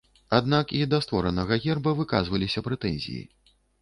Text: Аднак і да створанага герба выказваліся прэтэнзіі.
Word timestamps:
Аднак 0.37 0.71
і 0.77 0.81
да 0.93 0.99
створанага 1.05 1.59
герба 1.65 1.93
выказваліся 1.99 2.65
прэтэнзіі. 2.69 3.21